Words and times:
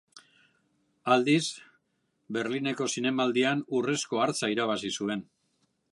Aldiz, 1.15 1.43
Berlingo 2.37 2.89
Zinemaldian 2.97 3.63
Urrezko 3.81 4.23
Hartza 4.25 4.51
irabazi 4.55 4.93
zuen. 5.03 5.27